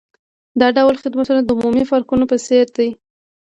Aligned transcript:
دا 0.59 0.67
ډول 0.77 0.95
خدمتونه 1.03 1.39
د 1.43 1.49
عمومي 1.57 1.83
پارکونو 1.91 2.23
په 2.31 2.37
څیر 2.45 2.65
دي 2.77 2.89